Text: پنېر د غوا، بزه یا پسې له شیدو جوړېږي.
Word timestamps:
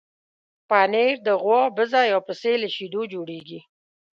پنېر 0.69 1.13
د 1.27 1.27
غوا، 1.41 1.61
بزه 1.77 2.01
یا 2.11 2.19
پسې 2.27 2.53
له 2.61 2.67
شیدو 2.75 3.01
جوړېږي. 3.13 3.59